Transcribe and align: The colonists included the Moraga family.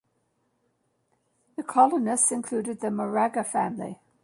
The 1.57 1.61
colonists 1.61 2.31
included 2.31 2.79
the 2.81 2.89
Moraga 2.89 3.43
family. 3.43 3.99